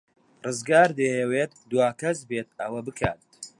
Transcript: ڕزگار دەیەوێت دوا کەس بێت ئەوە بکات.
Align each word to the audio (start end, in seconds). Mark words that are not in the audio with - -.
ڕزگار 0.45 0.89
دەیەوێت 0.99 1.53
دوا 1.71 1.89
کەس 2.01 2.17
بێت 2.29 2.49
ئەوە 2.59 2.81
بکات. 2.87 3.19